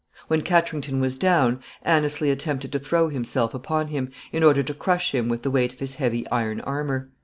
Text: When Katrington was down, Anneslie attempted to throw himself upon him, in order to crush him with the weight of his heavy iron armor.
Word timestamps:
When 0.29 0.41
Katrington 0.41 0.99
was 0.99 1.15
down, 1.15 1.59
Anneslie 1.85 2.31
attempted 2.31 2.71
to 2.71 2.79
throw 2.79 3.09
himself 3.09 3.53
upon 3.53 3.89
him, 3.89 4.09
in 4.31 4.41
order 4.41 4.63
to 4.63 4.73
crush 4.73 5.13
him 5.13 5.29
with 5.29 5.43
the 5.43 5.51
weight 5.51 5.73
of 5.73 5.79
his 5.79 5.93
heavy 5.93 6.27
iron 6.31 6.59
armor. 6.61 7.11